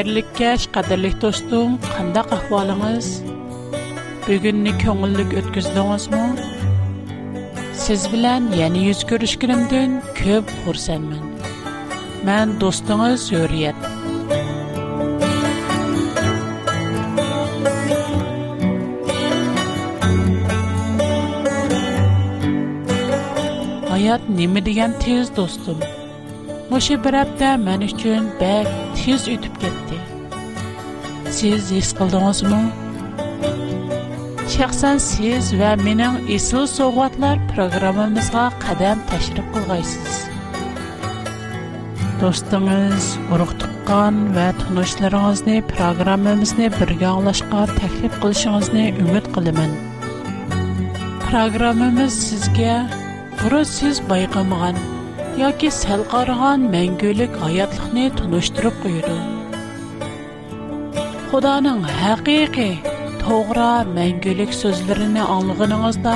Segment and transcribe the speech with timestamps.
[0.00, 3.08] Xeyirlik kəş, qadirlik dostum, qandaq ahvalınız?
[4.26, 6.22] Bugünni köngüllük ötküzdünüzmü?
[7.74, 11.24] Siz bilen yeni yüz görüşkünümdün köp hursanmın.
[12.26, 13.74] Mən dostunuz Hürriyet.
[23.90, 25.78] Hayat nimi degan tez dostum.
[26.70, 28.66] Моши bir апта мен үчүн бәк
[28.98, 29.79] тез өтүп кетти.
[31.40, 32.56] siz his qildingizmi
[34.54, 40.18] shaxsan siz va mening esl sovg'atlar programmamizga qadam tashrif qilg'aysiz
[42.20, 49.72] do'stingiz urug' tuqqan va tunishlaringizni programmamizni birga anglashga taklif qilishingizni umid qilaman
[51.26, 52.76] programmamiz sizga
[53.40, 54.84] burun siz bayqamagan
[55.46, 59.20] yoki sal qaragan mangulik hayotlikni tunishtirib qo'yadi
[61.30, 62.64] Худаның хақиқи,
[63.20, 66.14] тоғра мәңгілік сөзлеріні аңлығыныңызда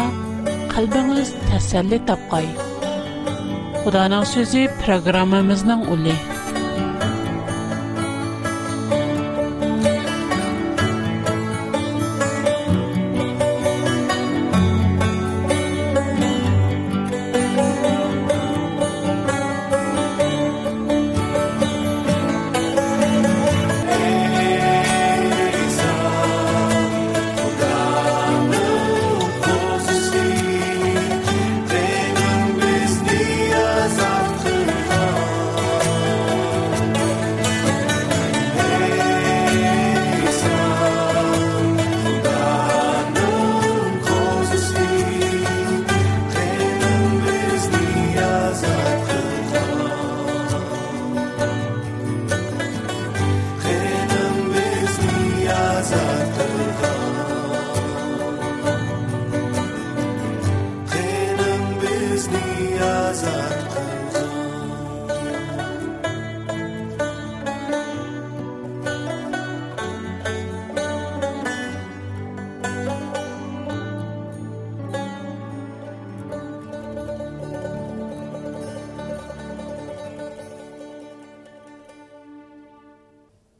[0.74, 2.50] қалбыңыз тәсәлі тапқай.
[3.84, 6.16] Худаның сөзі программамызның ұлы.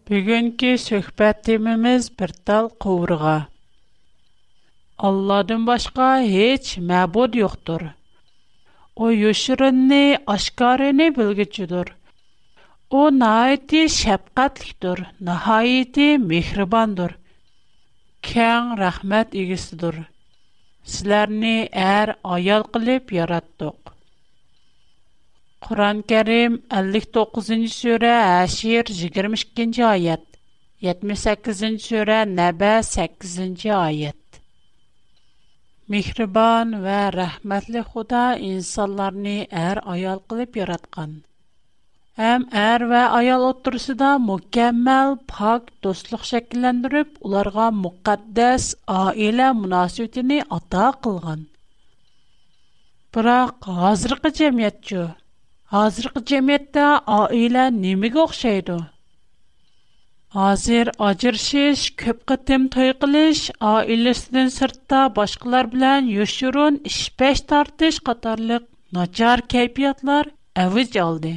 [0.08, 3.36] Бүгінгі сөхбәтіміміз бір тал қуырға.
[5.10, 7.84] Алладың башка heç мәбуд юқтыр.
[9.04, 10.02] О, юшырынны,
[10.34, 11.94] ашқарыны білгічудыр.
[13.00, 17.16] О, наайты шәпқатліктір, наайты мехрібандыр.
[18.28, 20.02] Кәң рахмәт егісідір.
[20.96, 21.56] Сілерні
[21.88, 23.93] әр аял қылып яраттық.
[25.64, 28.08] Құран кәрім 59-й сөрә
[28.44, 30.24] әшір 22-й айет,
[30.86, 34.18] 78-й сөрә нәбә 8-й айет.
[35.94, 41.14] Михрибан вә рәхмәтлі Құда инсанларыны әр аял қылып яратқан.
[42.32, 51.48] Әм әр вә аял отырсыда мүкәммәл пақ достлық шәкіләндіріп, оларға мұқаддәс айлә мұнасетіні ата қылған.
[53.16, 55.12] Бірақ ғазырғы жәмет жүр.
[55.64, 58.76] Hazırkı jemette aile nimägä oxshaydu?
[60.34, 63.40] Azer acırşeş köp qattem toy qılış,
[63.74, 66.98] ailestən sirtta başqılar bilen yüşürən, iş
[67.52, 68.64] tartış, qatarlıq,
[68.98, 70.26] nacar kayfiyatlar,
[70.64, 71.32] əviz yoldu.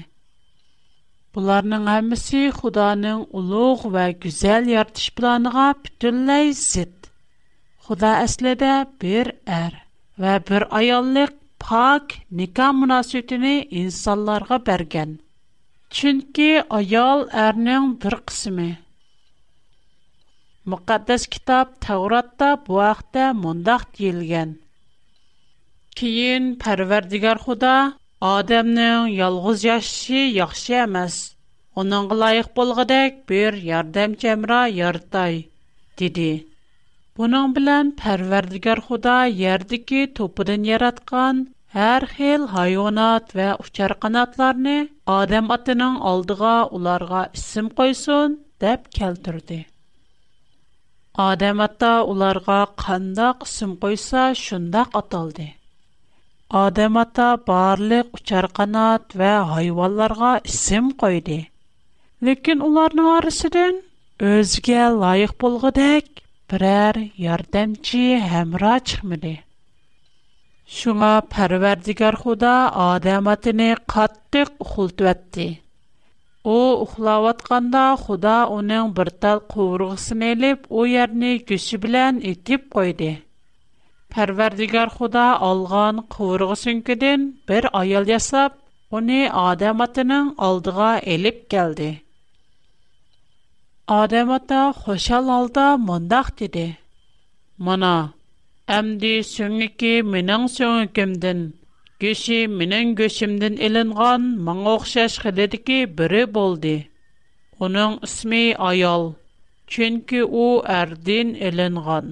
[1.35, 6.95] Bunların hämmesi Xudanın uluq və gözəl yaradış planına bütünlәisid.
[7.87, 9.25] Xuda əslədə bir
[9.61, 9.73] ər
[10.23, 11.29] və bir ayoldu.
[11.65, 12.03] Паг
[12.39, 15.09] ника монастырене инсалларга берген.
[15.97, 16.45] Чүнки
[16.77, 18.67] аял әрнең бер кысымы.
[20.73, 24.53] Мүқәддәс китап Тавротта бу вакытта мондак дилгән.
[26.01, 27.73] Киен Пәрвәр дигәр Худа
[28.29, 31.19] адамның ялғыз яшшы яхшы эмас.
[31.83, 35.43] Оның лайык булгадек бір ярдам яртай
[35.99, 36.33] ярдай,
[37.17, 37.93] Буның белән
[38.87, 39.19] Худа
[41.85, 44.71] Әр хил хайванат ва учар канатларны
[45.15, 49.57] адам атының алдыга уларга исем койсун дип келтирде.
[51.27, 55.47] Адам ата уларга кандак исем койса шундак аталды.
[56.61, 61.39] Адам ата барлык учар канат ва хайванларга исем койды.
[62.29, 63.77] Ләкин уларның арасыдан
[64.33, 66.09] өзгә лайык булгыдак
[66.55, 68.03] берәр ярдәмчи
[68.33, 69.37] һәмра чыкмады.
[70.75, 72.53] Шуңа парвардигар худа
[72.85, 75.45] адам атыны каттык ухултуатты.
[76.43, 83.09] О ухлаватканда худа оның бір тал куврғысын еліп, о ярни күші білян итіп койды.
[84.15, 88.59] Парвардигар худа алған куврғысын күден бір аял ясап,
[88.99, 91.89] оны адам атының алдыға еліп келді.
[93.87, 94.35] Адам
[94.83, 96.67] хошал алда мондақ деді.
[97.57, 97.95] Мана,
[98.75, 99.83] Әмді мәдәс сөймәк
[100.13, 101.43] минең сөйкемдән
[102.03, 106.73] кеше минең гөсүмдән эленгән моң охшаш хәл итә дике бере булды.
[107.67, 107.95] Уның
[108.71, 109.07] аял,
[109.75, 112.05] чөнки ул әрдин эленгән.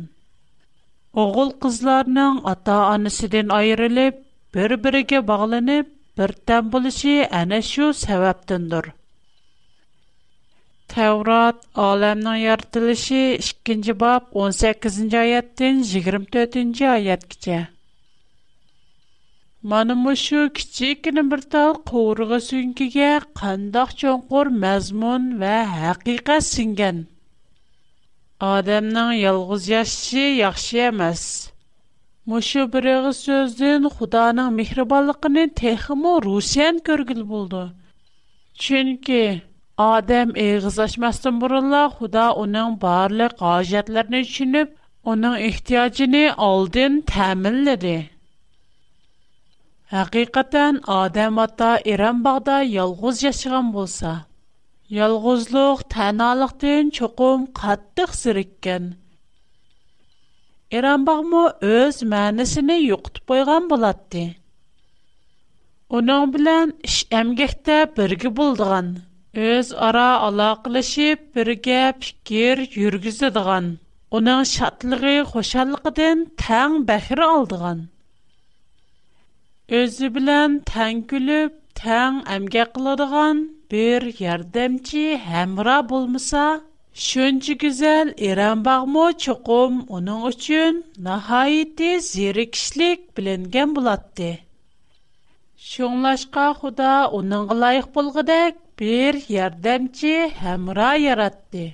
[1.25, 4.23] Оғыл кызларның ата-анасыдан аерылып
[4.55, 5.87] бер-береге bağlanып
[6.23, 8.93] бертән булышы аны шу сабаптandır.
[10.93, 17.55] Tevrat aləminin yaradılışı 2-ci bab 18-ci ayətdən 24-cü ayətgəcə.
[19.71, 23.07] Mana şu kiçikkina bir tal qovurğa sünkiga
[23.39, 26.97] qandaq cho'nqur mazmun va haqiqat singan.
[28.53, 31.23] Odamning yolg'iz yashashi yaxshi emas.
[32.31, 37.63] Мушу бириг'i сөзден Худоның мехрибонлыгын техимо русиян көргил булды.
[38.65, 39.19] Чөнки
[39.83, 44.69] Адам эгызлашмастан бурулла Худа уның барлык гаҗәтләрен чинеп,
[45.13, 47.95] уның ихтиҗын алдын тәэминләде.
[49.91, 54.13] Хакыйкатан Адам ата Иран багда ялгыз яшаган булса,
[55.01, 58.87] ялгызлык таналыктан чукум каттык сирккән.
[60.79, 64.23] Иран багмы үз мәнисен юктып койган булатты.
[65.99, 68.87] Уның белән эш әмгәктә бергә булдыган.
[69.43, 73.65] Өз ара алаклашып, бергә фикер йөргизедгән,
[74.15, 77.81] куның шатлыгы, хошанлыгыдан тәң бәхрә алдыган,
[79.79, 83.43] өзе белән тәң күлүп, тәң әңгә кылдырган
[83.75, 86.45] бер ярдәмче, һәмра булмаса,
[87.07, 90.79] şөнче гүзәл иран багмы чукым, онон өчен
[91.09, 94.31] нәһайт зере кишлек биленгән булады.
[95.73, 97.91] Şонлашка Худа, онон лайык
[98.79, 101.71] bir yardımcı hemra yarattı.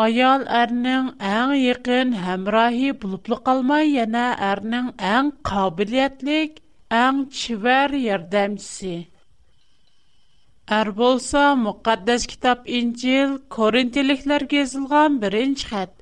[0.00, 6.58] Ayal ərinin ən yəqin həmrahi bulublu qalmay, yəni ərinin ən qabiliyyətlik,
[6.98, 8.96] ən çivər yərdəmçisi.
[10.80, 15.94] Ər bolsa, müqaddəs kitab İncil, Korintiliklər gezilgən birinci xət,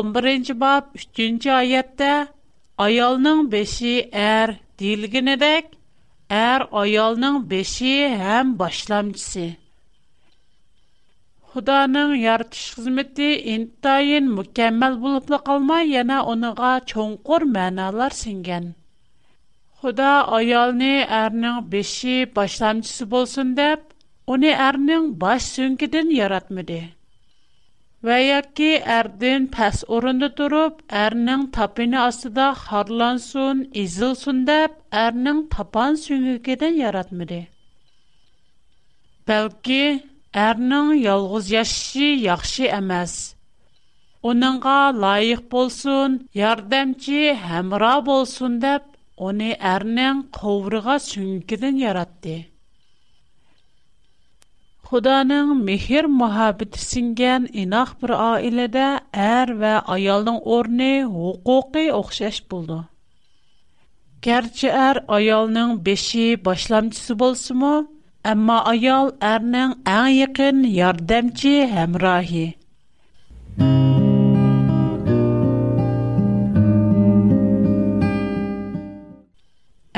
[0.00, 2.10] 11-ci bab, 3-cü ayətdə,
[2.86, 5.75] ayalının beşi ər, dilginədək,
[6.34, 7.90] Әр аялның беші
[8.20, 9.42] һәм башламчысы.
[11.52, 18.66] Худаның яртыш хизмәте интайын мөкәммәл булып калмай, яна оныңга чоңкур мәналар сиңгән.
[19.82, 20.90] Худа аялны
[21.20, 23.86] әрнең беші башламчысы булсын дип,
[24.26, 26.82] уни әрнең баш сөңгедән яратмыды.
[28.04, 36.68] Вәйә ки әрдән пас өрәндә турып, әрнең тапыны астыда харлансун, изылсун дип әрнең тапан сүңикене
[36.80, 37.38] яратмыйды.
[39.30, 39.80] Бәлки
[40.46, 43.14] әрнең ялгыз яшы яхшы эмас.
[44.32, 48.92] Уныңга лайық булсын, ярдәмче, һәмра булсын дип
[49.30, 52.36] уне әрнең قөврәгә сүңикен яратты.
[54.86, 58.82] Худаның мехер мохабыты сиңгән инах бер аиләдә
[59.24, 62.76] әр ва аялның орны хукукы охшаш булды.
[64.26, 67.72] Гәрчә әр аялның беши башламчысы булсы мо,
[68.34, 71.98] әмма аял әрнең иң якын ярдәмче һәм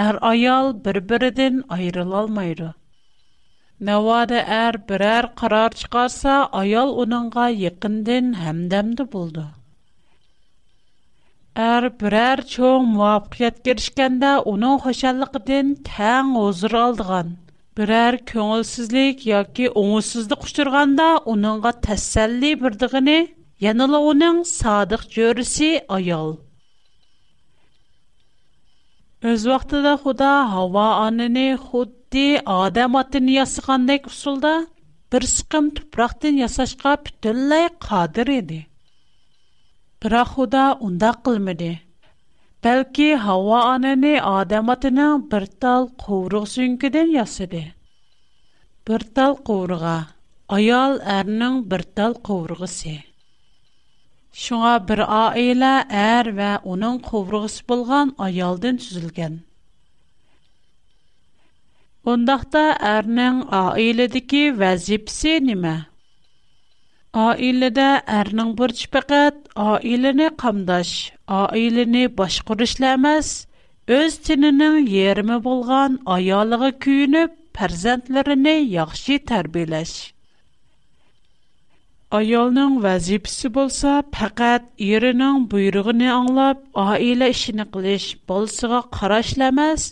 [0.09, 2.73] Әр аял бер-бердән айрыла алмайды.
[3.87, 9.45] Nəvada әр bir ər qarar çıxarsa, ayal onunqa yıqındın həmdəmdə buldu.
[11.67, 17.31] Ər bir ər çoğun müabqiyyət girişkəndə onun xoşəlləqdən tən ozır aldıqan.
[17.79, 23.21] Bir ər köğülsüzlük, ya ki, onusuzlu qışdırğanda onunqa təsəlli birdiğini,
[23.83, 24.43] onun
[29.23, 29.45] Өз
[30.03, 34.53] Худа Хава анини худди адам атын ясығандай кусулда
[35.11, 38.61] бір сықым тупрақтын ясашқа пүтіллай қадыр еді.
[40.01, 41.81] Бірақ Худа онда қылмеді.
[42.63, 47.65] Бәлкі Хава анини адам атынан бір тал қуырық сүнкеден ясады.
[48.87, 49.97] Бір тал қуырға.
[50.47, 53.01] Аял әрінің бір тал қуырғысы.
[54.39, 55.69] Шуңа бер аилә
[56.01, 59.33] әр вә уның ковругысы булган аялдан төзелгән.
[62.13, 65.73] Ондакта әрнең аиләдәге вазифсе неме?
[67.25, 67.87] Аиләдә
[68.19, 70.93] әрнең бурчы фақат аиләне камдаш,
[71.41, 73.33] аиләне башкарышла эмас,
[73.99, 79.97] өз тинының ярымы булган аялыгы күенеп, фәрзәндләрене яхшы тәрбиялаш.
[82.17, 89.85] Аялның вазипсі болса, пәкәт ерінің бұйрығыны аңлап, айлы ішіні қылыш болсыға қарашләмәз,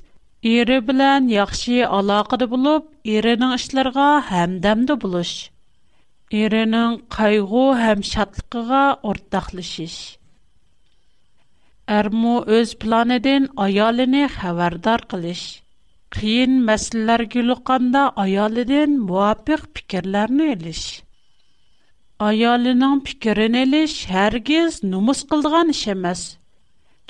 [0.52, 4.06] ері білән яқшы алақыды болып, ерінің ішілерға
[4.44, 5.34] әмдәмді болыш.
[6.44, 8.80] Ерінің қайғу әм шатлықыға
[9.12, 9.98] ортақлыш іш.
[11.98, 15.44] Әрмо өз планеден айалыны хәвәрдар қылыш.
[16.16, 20.86] Қиын мәсілләр күліққанда айалыдың муапиқ пікірләріні әліш.
[22.18, 26.22] Айалинан пикарин элиш, харгиз нумыз қылдған ішемез.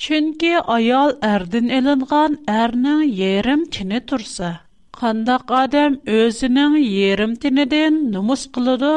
[0.04, 4.48] Чунки айал әрдин элинған, әрнин ерім тіни турса.
[4.98, 8.90] Кандак адам өзінін ерім тіниден нумыз қылуду.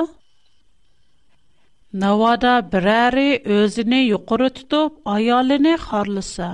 [1.94, 3.28] Навада бирари
[3.60, 6.50] өзіні юкору тудуп, айалини харлиса.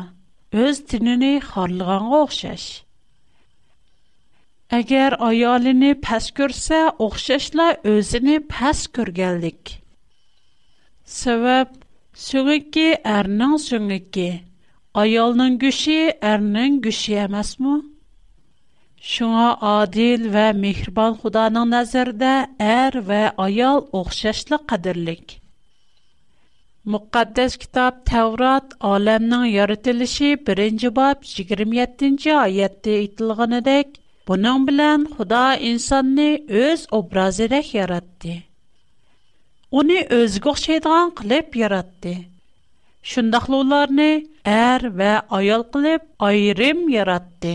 [0.52, 2.12] Өз тінини харлған
[4.76, 9.74] Әгәр аялыны пәс күрсә, оғшашла өзіні пәс көргәлдік.
[11.16, 11.74] Сәвәп,
[12.22, 14.26] сөңікі әрнің сөңікі,
[15.04, 15.98] аялның күші
[16.30, 17.76] әрнің күші әмәс мұ?
[19.12, 19.46] Шуңа
[19.80, 22.32] адил вә мехрибан Худаның нәзәрдә
[22.70, 25.36] әр вә аял оғшашлы қадірлік.
[26.94, 33.96] Muqaddes kitab Tevrat aləminin yaradılışı 1-ci bab 27-ci ayədə aytilğanıdək
[34.28, 38.34] Bunun bilen Xuda insanı öz obrazidek yaratdı.
[39.72, 42.14] Onu özgü oxşaydigan qılıb yaratdı.
[43.04, 44.10] Şundaqlı onlarını
[44.46, 47.54] er ve ayal qılıb ayrım yaratdı.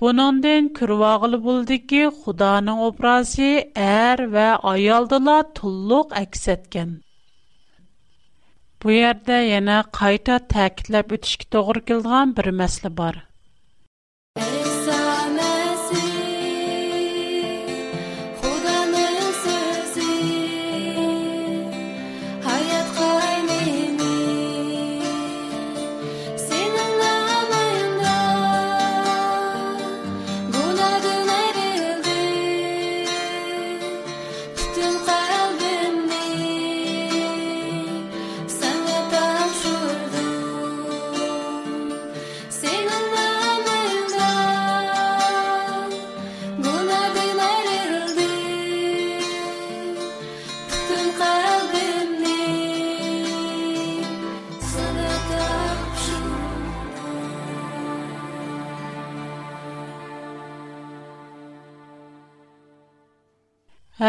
[0.00, 6.90] Bunundan kürvağılı buldu ki, Xudanın obrazı er ve ayaldıla tulluq əks etken.
[8.82, 13.16] Bu yerdə yana qayta təkidləb ötüşki doğru kildiğan bir məsli var.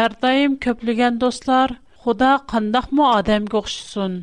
[0.02, 1.72] Әр дайым көплеген достлар,
[2.04, 4.16] Худа қандақ му адам көқшісін?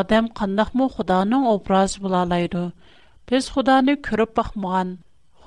[0.00, 2.64] Адам қандақ му Худаның образ бұлалайды?
[3.32, 4.92] Біз Худаны көріп бақмыған.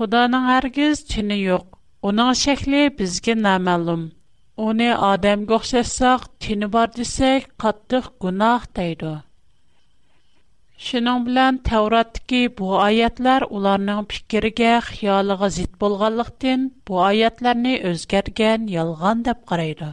[0.01, 1.69] Худаның әргіз чіні йоқ.
[2.11, 4.07] Оның шәкілі бізге намәлім.
[4.71, 8.11] Оны адам көқшесақ, чіні бар десек, қаттық
[10.81, 19.43] Шының белән Тавраттагы бу аятлар уларның фикергә, хыялыга зит булганлыктан бу аятларны үзгәргән ялган дип
[19.51, 19.89] карайды.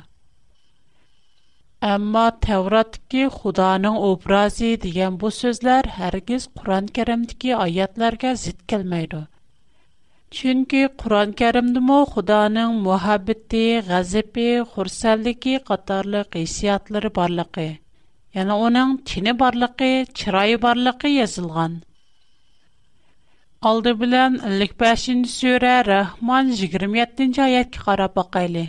[1.94, 9.20] Әмма Тавраттагы Худаның образы дигән бу сүзләр һәргиз Куръан-Кәримдәге аятларга зит келмәйди.
[10.38, 17.68] Чөнки Куръан-Кәримдә мо Худаның мөхәббәте, газабы, хурсанлыгы катарлык хисиятлары барлыгы
[18.38, 19.86] Яна оның тіне барлықы,
[20.20, 21.72] чырайы барлықы язылған.
[23.70, 28.62] Алды білән 55-ші сөйрі Рахман 27-ші аятки қарап ақайлы.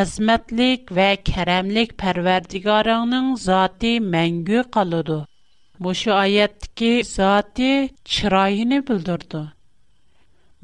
[0.00, 5.20] Әзметлік вә кәрәмлік пәрвердігарыңның заты мәңгі қалуды.
[5.86, 7.70] Бұшы аяттікі заты
[8.16, 9.44] чырайыны бүлдірді.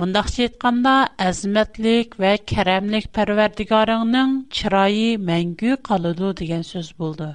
[0.02, 0.94] Мұндақ сетқанда
[1.30, 7.32] әзметлік вә кәрәмлік пәрвердігарыңның чырайы мәңгі қалуды деген сөз болды.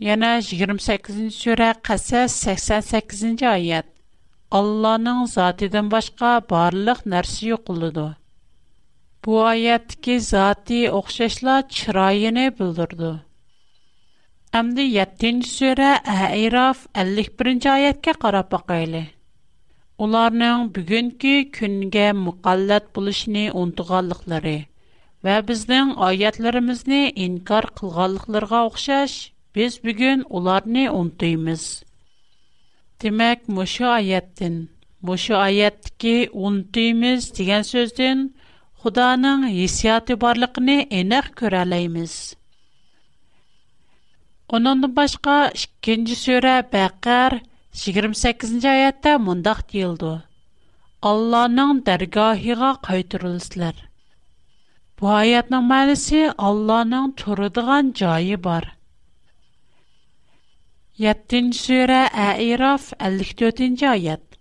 [0.00, 3.86] Yana 28-nji sura Qasas 88-nji ayet.
[4.58, 8.04] Allahnyň zatydan башка barlyk narsa ýokuldy.
[9.26, 13.10] Bu ayetki zaty oňşeşle çyrayyny bildirdi.
[14.62, 15.90] Amdy 7-nji sura
[16.28, 19.02] айраф, 51-nji ayetke garap baýaly.
[19.98, 24.58] Уларның bugünkü günge muqallat bolýşyny ontuganlyklary
[25.24, 28.62] ва bizniň ayetlerimizni инкар kılganlyklara
[29.54, 31.62] Без бүген уларны унтыбыз.
[33.02, 34.58] Демак, моша айеттен,
[35.08, 38.22] моша айетки унтыбыз дигән сүздән
[38.84, 42.14] Худоның хисяты барлыгыны эңер көреләймиз.
[44.58, 45.40] Оның башка
[45.88, 46.38] 2нче
[46.76, 47.38] Бақар
[47.82, 50.14] 28нчы айетта мондак диилды.
[51.12, 53.74] Алланың тәргаһигә кайтырылыслар.
[54.96, 57.92] Бу айетнең мәнисе Алланың туры дигән
[58.50, 58.76] бар.
[61.00, 64.34] 7-ci surə Ə'raf 54-cü ayət.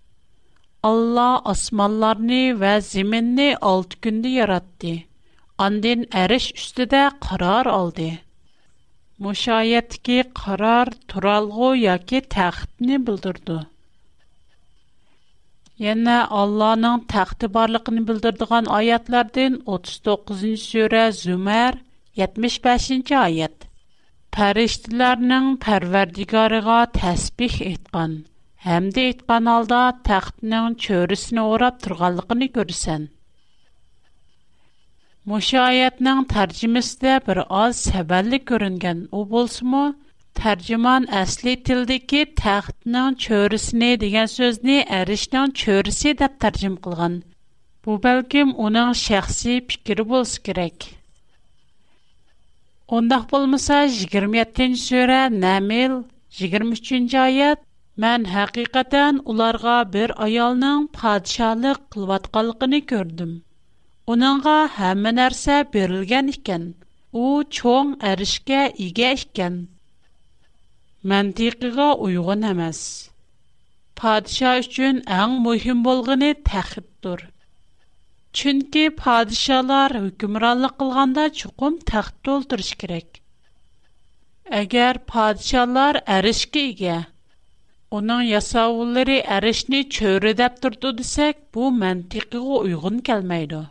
[0.89, 4.91] Allah osmanlarını və zəminni 6 gündə yaratdı.
[5.67, 8.09] Ondan əriş üstüdə qərar aldı.
[9.23, 13.57] Müşayiətki qərar turalğı yoki taxtni bildirdi.
[15.85, 21.79] Yana Allah'ın taxtı barlığını bildirdiğin ayətlərdən 39-cu surə Zümer
[22.25, 23.68] 75-ci ayət
[24.35, 28.11] pərişdilərinin pərverdigarıqa təsbih etqan,
[28.65, 33.07] həmdə etqan halda təxtinin çörüsünü orab turğanlıqını görsən.
[35.31, 39.81] Müşayətnin tərcüməsində bir az səbəlli görüngən o bolsumu,
[40.41, 47.19] tərcüman əsli tildəki təxtinin çörüsünü deyən sözünü ərişdən çörüsü dəb tərcüm qılğan.
[47.85, 50.89] Bu bəlkəm onun şəxsi fikri bolsa kerak.
[52.97, 55.97] Ондақ болмыса, 27-н сөрә Нәмил
[56.37, 57.59] 23-нче аят.
[58.03, 63.31] Мен хакыйкатан уларга бер аялның патшалык кылып аткан көрдем.
[64.13, 66.65] Уныңга һәммә нәрсә берилгән икән.
[67.13, 67.27] У
[67.59, 69.59] чоң эришкә игә икән.
[71.13, 72.81] Мәнтиқигә уйгын эмас.
[74.01, 77.27] Падиша өчен иң мөһим булганы тәхиттур.
[78.37, 83.07] Чөнки падишалар hukmronlik qilganda chuqum taxt to'ldirish kerak.
[84.61, 86.97] Agar падишалар әрішке ega,
[87.99, 93.61] uning yasovulari әрішni cho'ri deb turdi desak, bu mantiqiga uyg'un kelmaydi.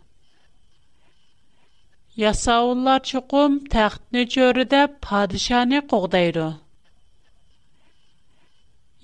[2.24, 6.48] Yasovullar chuqum taxtni cho'ri deb padishani qo'g'daydi.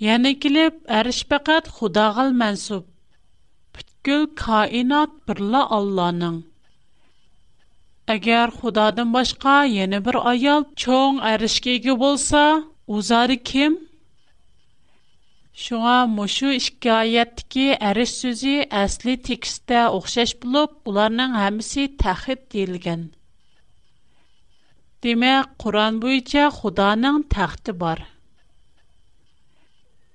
[0.09, 2.91] Yana kelib, әриш faqat Xudoga mansub
[4.07, 6.35] бүткіл кайнат бірлі Алланың.
[8.15, 12.43] Әгер Худадың башка, ені бір аял чоң әрішкегі болса,
[12.87, 13.79] узары кім?
[15.65, 23.09] Шуға мұшу ішкі айеттіки әріш сөзі әсли тексті оқшаш болып, бұларның әмісі тәхіт дейілген.
[25.03, 28.05] Демек, Құран бойынша Худаның тәхті бар.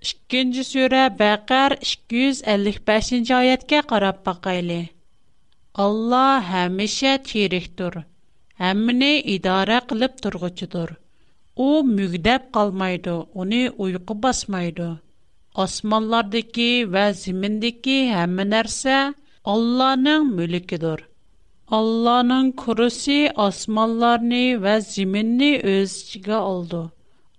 [0.08, 4.78] 2-нче сүре Бәкәр 255-нче аятка карап бакыйлы.
[5.76, 7.98] Алла һәмешә тирихтур.
[8.70, 10.94] Әмне идара кылып торгычыдыр.
[11.66, 14.88] У мүгдәп калмайды, уни уйку басмайды.
[15.66, 18.96] Османлардагы ва зиминдәки һәм нәрсә
[19.56, 21.04] Алланың мүлкедер.
[21.80, 26.40] Алланың курысы османларны ва зиминне үз ичиге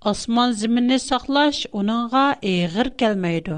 [0.04, 3.54] Osman zimini saqlash onunğa eğir kelmeydi.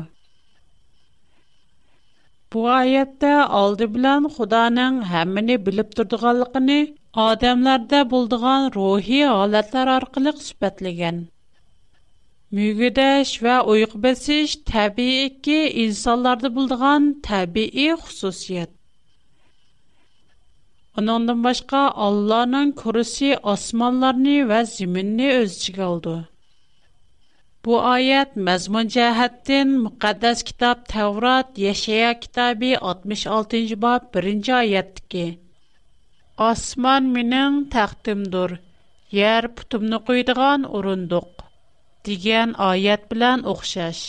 [2.52, 6.81] Bu ayette aldı bilen Xudanın hämmini bilip durduğanlığını
[7.26, 11.20] ademlərdə bulduğan ruhi halatlar arqılıq süpətligən.
[12.59, 18.74] Müğüdəş və uyqbəsiş təbii ki insanlarda bulduğan təbii xüsusiyyət.
[20.98, 21.78] Onundan başqa
[22.09, 26.22] Allahın kürüsü asmanlarını və ziminini özçü qaldı.
[27.66, 35.22] Bu ayət məzmun cəhətdən müqəddəs kitab Təvrat Yeşaya kitabı 66-cı bab 1-ci ayətdəki
[36.48, 38.57] Asman mənim təxtimdir,
[39.18, 41.46] yer putumnu qoyduğan urunduq
[42.11, 44.01] degan ayət bilan oxşaş.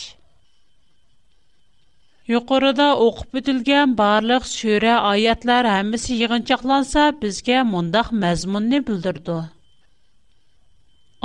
[2.34, 9.38] Yuqorida o'qib o'tilgan barliq sura oyatlar hammasi yig'inchoqlansa bizga mundaq mazmunni bildirdi.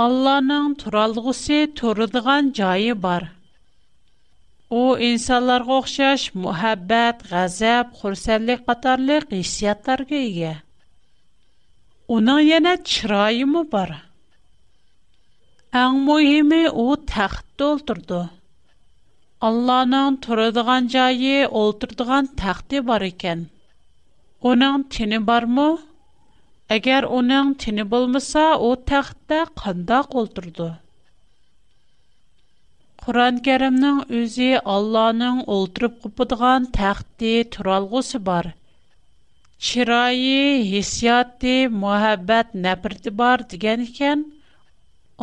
[0.00, 3.24] Алланың туралғуси турудыған жаи бар.
[4.76, 10.54] О, инсалар ғохшаш, муэббэт, غەزەپ хурсәлі, қатарлы, қисияттар гейге.
[12.16, 13.92] Она яна чыраи му бар?
[15.82, 18.22] Аң му еми о тахті олтурду.
[19.50, 23.46] Алланың турудыған жаи олтурдыған тахті бар икен.
[24.40, 24.72] Она
[26.74, 30.66] Әгәр оның тине булмаса, ул тахтта кандак ултырды.
[33.04, 38.48] Куран Кәримнең үзе Алланың ултырып купыдган тахты туралгысы бар.
[39.70, 44.22] Чирайи, хисяты, мөхәббәт, нәфрәте бар дигән икән,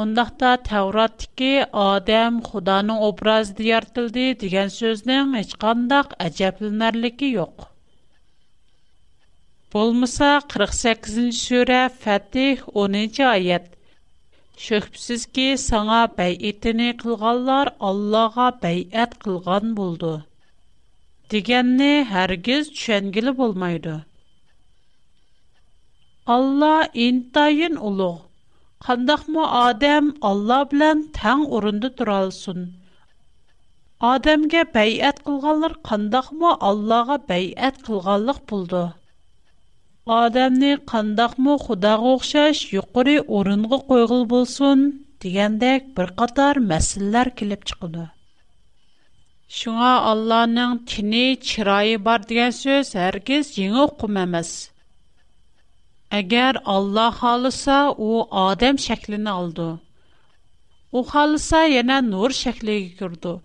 [0.05, 1.53] ондакта Тәвраттагы
[1.85, 7.69] адам Худаның образы дияртылды дигән сүзнең һичкандак әҗәплнәрлеге юк.
[9.75, 13.65] Болмыса 48-нче сүре Фатих 11 нче аят.
[14.65, 20.11] Шөхбсез ки саңа бәйетене кылганлар Аллага бәйәт кылган булды.
[21.33, 23.95] Дигәнне һәргиз төшенгеле булмайды.
[26.37, 26.73] Алла
[27.07, 28.21] интайын улуг.
[28.87, 32.63] Қандақмы адам Алла белән тәң орынды туралсын.
[34.13, 38.85] Адамга бәйәт кылганлар қандақмы Аллага бәйәт кылганлык булды
[40.07, 44.85] адамны қандақмы худағы оқшаш юқыры орынғы қойғыл болсын,
[45.19, 48.05] дегендек бір қатар мәсілләр келіп чықылды.
[49.57, 54.51] Шуңа Алланың тіні чырайы бар деген сөз әргіз еңі құм әміз.
[56.15, 59.73] Әгер Алла қалыса, о адам шәклін алды.
[60.95, 63.39] О қалыса, ене нұр шәкліге күрді.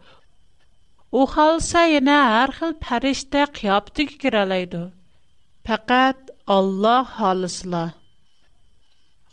[1.11, 4.39] О қалыса, ене әрхіл пәрішті қиапты кекір
[6.51, 7.93] Алла халысла.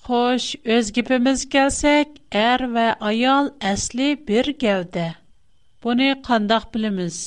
[0.05, 5.13] Xo'sh, o'z gibimiz kelsak, er va ayol asli bir gavda.
[5.83, 7.17] Buni qandoq bilamiz?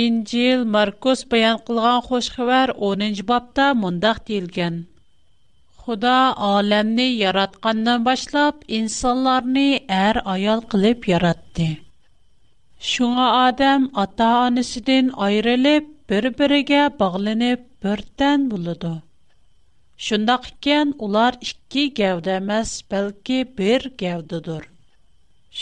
[0.00, 4.74] İncil Markus bayon qilgan xo'sh xabar 10-bobda mundaq deyilgan.
[5.84, 6.16] Xudo
[6.54, 9.68] olamni yaratgandan boshlab insonlarni
[10.00, 11.68] er ayol qilib yaratdi.
[12.90, 18.90] Shunga odam ota-onasidan ayrilib, bir-biriga bog'lanib бірден болады.
[20.04, 24.64] Шындақ кен олар ікі гәуді әмәс, бәлкі бір гәудідір.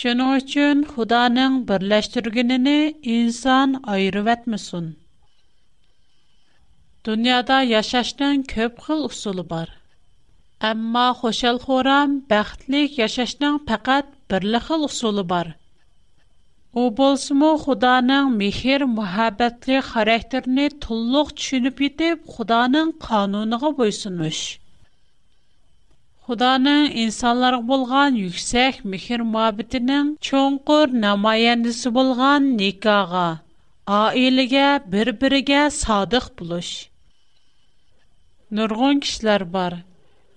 [0.00, 2.76] Шының үшін Худаның бірләштіргініні
[3.16, 4.86] инсан айырып әтмісін.
[7.06, 9.72] Дүниада яшашның көп қыл ұсылы бар.
[10.70, 15.50] Әмма хошел хорам бәқтлік яшашның пәкәт бірлі қыл ұсылы бар–
[16.72, 24.38] У болсуму, Қуданың мехир-мухаббетли характерни тулуқ түшініп етіп, Қуданың кануныға бойсынмыш.
[26.28, 33.26] Қуданың инсаларға болған юксайх мехир-мухаббетінің чонғыр намайяндысы болған никаға,
[33.98, 34.64] аиліге,
[34.96, 36.72] бір-биріге садық болүш.
[38.58, 39.82] Нұрғон кишлар бар.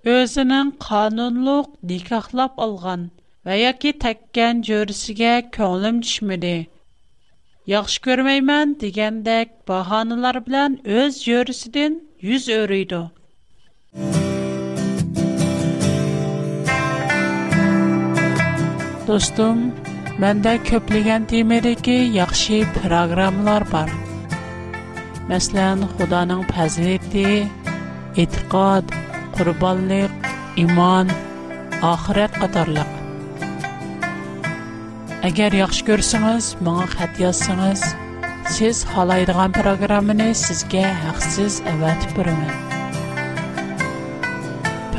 [0.03, 3.14] Қуданың кануның мехир-мухаббетінің
[3.45, 6.53] və ya ki təkkən görüsüyə könlüm düşmüdü.
[7.69, 13.01] Yaxşı görməyəmən digəndək bahanılar bilən öz görüsüdən yüz örüydü.
[19.07, 19.61] Dostum,
[20.25, 23.91] məndə köpləgən temədəki yaxşı proqramlar var.
[25.29, 27.27] Məsələn, Xudanın fəziləti,
[28.25, 28.93] etiqad,
[29.37, 30.13] qurbanlıq,
[30.65, 31.09] iman,
[31.93, 33.01] axirət qatarlıq.
[35.25, 37.83] Agar yaxshi ko'rsangiz, menga xat yozsangiz,
[38.55, 42.51] siz xohlaydigan programmani sizga haqsiz avatib beraman.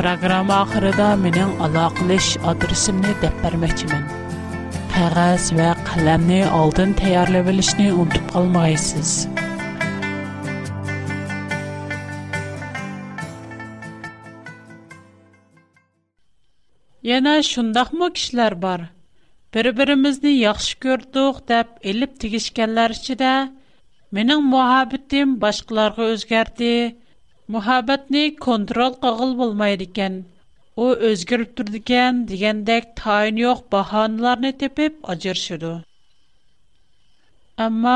[0.00, 4.02] Programma oxirida mening aloqalash adresimni deb bermoqchiman.
[4.96, 9.14] Qog'oz va qalamni oldin tayyorlab olishni unutib qolmaysiz.
[17.12, 18.88] Yana shundaqmi kishilar bor,
[19.56, 23.34] بربرمیز نی یاخش کرد و خداب ایلپ تگش کلارش ده
[24.14, 26.72] من این محبتیم باشکلار رو از گرده
[27.54, 30.14] محبت نی کنترل قابل بول میدیکن
[30.80, 35.74] او از گرفتور دیگن دیگن دک تاینیوک باهانلار نتپب آجر شده
[37.58, 37.94] اما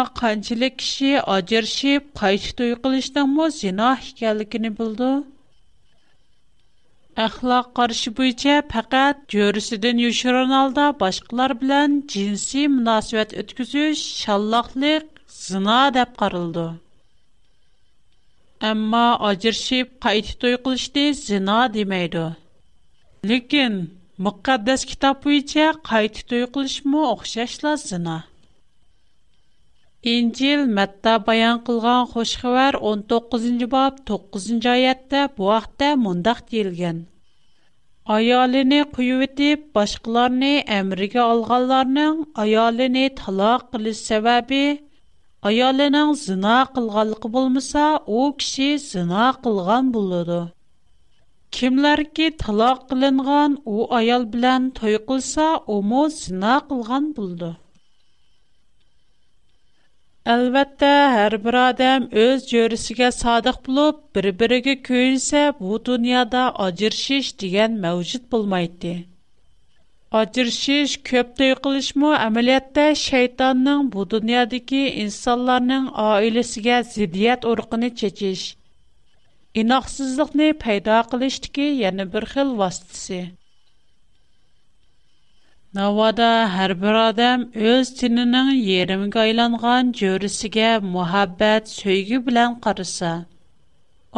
[7.20, 15.04] Əxlaq qarşı bo'yicha faqat jo'risidan yoshirin holda boshqalar bilan jinsiy munosabat o'tkazish shalloqlik,
[15.42, 16.64] zina deb qaraldi.
[18.70, 22.24] Ammo ajrashib qayta to'y qilishni zina demaydi.
[23.35, 23.74] Lekin
[24.28, 28.18] muqaddas kitob bo'yicha qayta to'y qilishmi o'xshashla zina.
[30.08, 37.02] İncil məttə bayan qılğan xoşxəvər 19-cı bab 9-cı ayətdə bu axtda mondaq deyilgən.
[38.14, 44.62] Ayalini qüyü edib, başqalarını əmrəgə alғanlarının ayalini talaq qılı səbəbi,
[45.50, 50.40] ayalinin zına qılғalıqı bulmasa, o kişi zına qılғan buludu.
[51.58, 56.06] Kimlər ki talaq qılınғan o ayal bilən toy qılsa, o mu
[60.28, 68.26] Әлбәттә, һәр бер адам өз җөресегә садык булып, бер-бирегә көйсә, бу дөньяда аҗыршыш дигән мәвҗүд
[68.35, 68.92] булмайды.
[70.20, 78.44] Аҗыршыш, көп тәй кылышмы әмәлиятта шайтанның бу дөньядагы инсанларның аилесегә зидият уркыны чечиш,
[79.64, 83.22] инаксызлыкны пайда кылыштагы яңа бер хил васитасы.
[85.78, 93.12] Навада һәр бер адам үз тиненең йөремгә айланган җөрисегә мәхәббәт, сөйге белән карыса.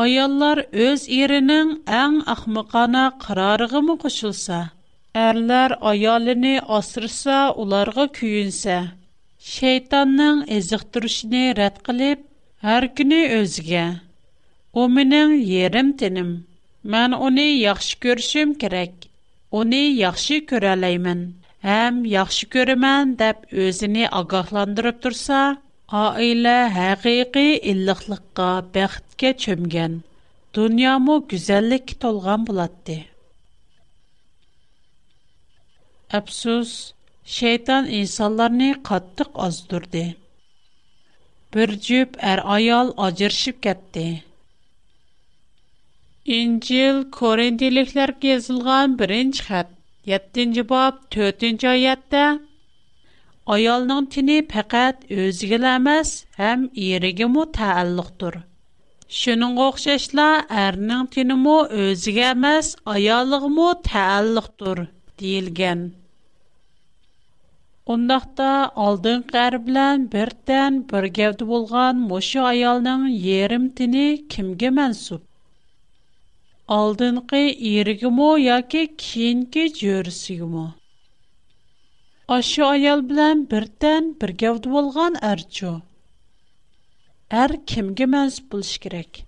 [0.04, 4.60] Аяллар үз иренең иң ахмакана карарыгы мы кушылса,
[5.26, 8.78] әрләр аялыны асырса, уларга күйүнсә,
[9.52, 12.24] Шейтанның эзик турышыны рәт кылып,
[12.64, 13.84] һәр көне өзгә.
[14.72, 15.36] У минең
[15.98, 16.32] тинем.
[16.82, 18.94] Мен оны яхшы көршим керек.
[19.54, 21.22] оны яхшы күрәләймен.
[21.66, 25.40] həm yaxşı görəmən deyə özünü ağahlandırıb dursa,
[26.00, 29.94] ailə həqiqi illiqlikqa, bəxtə çömgən.
[30.56, 32.96] Dünyamı gözəllik tolğan bulatdı.
[36.18, 36.72] Əfsus,
[37.36, 40.04] şeytan insanları qatlıq azdırdı.
[41.54, 44.08] Bir cüb ər ayal acırışıb getdi.
[46.40, 49.72] İncil Korintiliklərə yazılğan birinci xətt
[50.06, 52.22] 7-ci bab 4-ci ayətdə
[53.56, 58.38] ayalın tini faqat özünə emas, həm erigə mə təalluqdur.
[59.20, 60.26] Şunun oxşayışla
[60.64, 64.82] ərinin tini mə özünə emas, ayalığı mə təalluqdur
[65.22, 65.86] deyilgan.
[67.96, 68.50] Ondaqda
[68.88, 72.02] aldın qər bilan birdən bir gəvdi bolğan
[76.70, 80.66] алдынғы ерігі яки, яке кейінгі жөрісі мо.
[82.34, 85.72] Ашы аял білән бірден біргәуді болған әрчу.
[87.40, 89.24] Әр кімге мәз бұлш керек.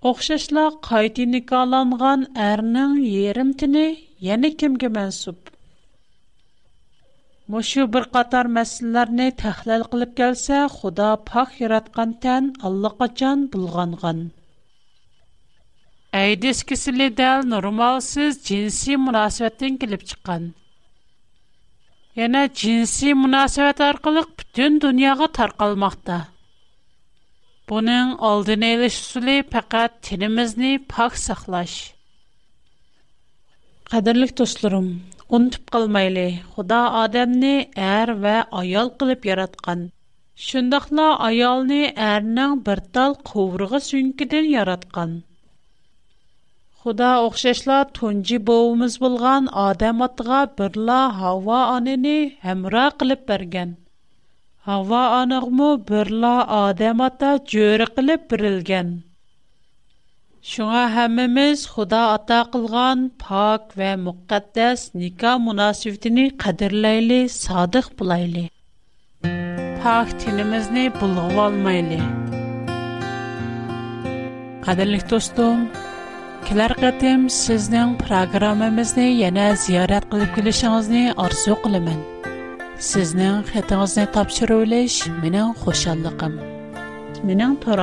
[0.00, 3.84] Оқшашла қайты никаланған әрнің ерімтіні
[4.30, 5.50] яны кімге мәнсіп.
[7.52, 13.10] Мұшу бір қатар мәсілілеріне тәхләл қылып кәлсә, Құда пақ ератқан тән Аллақа
[13.56, 14.28] бұлғанған.
[16.16, 20.44] Әйдес кесілі дәл нормалсыз джинси мұнасуәттен келіп чыққан.
[22.20, 26.18] Яна джинси мұнасуәт арқылық бүтін дүнияға тарқалмақта.
[27.72, 31.74] Бұның алдын әйліш сүлі пәкәт тенімізні пақ сақлаш.
[33.90, 34.86] Қадірлік тұслырым,
[35.38, 37.52] ұнтып қалмайлы, құда адамны
[37.88, 39.88] әр вә аял қылып яратқан.
[40.46, 45.24] Шындақла аялны әрінің бір тал қуырғы сүнкеден яратқан.
[46.86, 52.12] Худа оқшашла тунжи боуымыз болған адам атыға бірла хава анені
[52.52, 53.70] әмра қылып берген.
[54.66, 58.90] Хава анығму бірла адам ата жөрі қылып бірілген.
[60.52, 68.44] Шуңа хәміміз худа ата қылған пак вә муқаддас ника мунасивдіні қадырлайлы садық бұлайлы.
[69.30, 72.02] Пак тінімізні бұлғу алмайлы.
[74.68, 75.64] Қадырлық достың,
[76.44, 81.96] Кілер қытым сіздің программымызны яна зиярат қылып келешіңізні арсу қылымын.
[82.88, 86.34] Сіздің қытыңызны тапшыру үліш менің қошалықым.
[87.28, 87.78] Менің тұр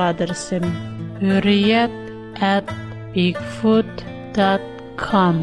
[2.52, 2.68] at
[3.16, 5.36] bigfoot.com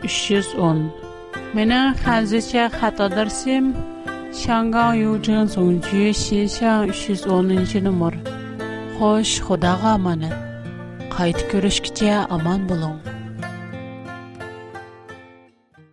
[0.04, 1.05] 310
[1.52, 3.72] 每孩子在很多的心，
[4.32, 8.14] 香港邮政总局信箱1 10 nomer.
[8.98, 10.34] Xo'sh, Xudoga omonat.
[11.16, 13.15] Qaytib ko'rishgacha aman bo'ling.